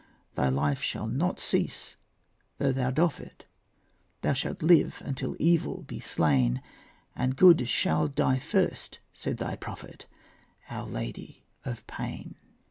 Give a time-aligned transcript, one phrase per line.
[0.33, 1.95] Thy life shall not cease
[2.57, 3.45] though thou doff it;
[4.21, 6.59] Thou shalt live until evil be slain,
[7.15, 10.07] And good shall die first, said thy prophet,
[10.71, 12.33] Our Lady of Pain.